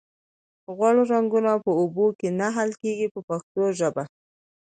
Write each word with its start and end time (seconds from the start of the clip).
غوړ 0.75 0.95
رنګونه 1.11 1.51
په 1.65 1.71
اوبو 1.81 2.05
کې 2.19 2.27
نه 2.39 2.47
حل 2.55 2.69
کیږي 2.81 3.07
په 3.13 3.19
پښتو 3.27 3.63
ژبه. 3.79 4.03